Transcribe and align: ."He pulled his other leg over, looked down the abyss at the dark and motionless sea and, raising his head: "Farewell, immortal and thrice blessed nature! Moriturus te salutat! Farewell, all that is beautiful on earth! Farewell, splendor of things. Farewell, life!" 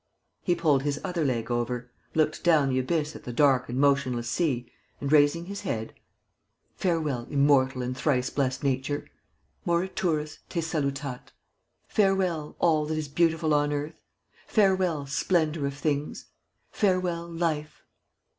."He 0.41 0.55
pulled 0.55 0.81
his 0.81 0.99
other 1.03 1.23
leg 1.23 1.51
over, 1.51 1.91
looked 2.15 2.43
down 2.43 2.69
the 2.69 2.79
abyss 2.79 3.15
at 3.15 3.23
the 3.23 3.31
dark 3.31 3.69
and 3.69 3.77
motionless 3.77 4.27
sea 4.27 4.65
and, 4.99 5.11
raising 5.11 5.45
his 5.45 5.61
head: 5.61 5.93
"Farewell, 6.75 7.27
immortal 7.29 7.83
and 7.83 7.95
thrice 7.95 8.31
blessed 8.31 8.63
nature! 8.63 9.05
Moriturus 9.63 10.39
te 10.49 10.59
salutat! 10.59 11.33
Farewell, 11.87 12.55
all 12.57 12.87
that 12.87 12.97
is 12.97 13.09
beautiful 13.09 13.53
on 13.53 13.71
earth! 13.71 14.01
Farewell, 14.47 15.05
splendor 15.05 15.67
of 15.67 15.75
things. 15.75 16.25
Farewell, 16.71 17.27
life!" 17.27 17.83